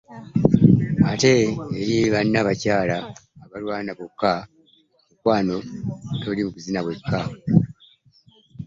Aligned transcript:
Ate 1.11 1.35
eri 1.79 1.97
ba 2.13 2.19
nnabakyala 2.25 2.97
abarwana 3.43 3.91
bokka, 3.99 4.33
mukwano 5.07 5.55
toil 6.21 6.39
mu 6.45 6.51
kuzina 6.55 6.79
wekka. 6.85 7.19